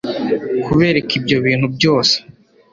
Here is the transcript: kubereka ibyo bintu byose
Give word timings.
kubereka 0.65 1.11
ibyo 1.19 1.37
bintu 1.45 1.67
byose 1.75 2.15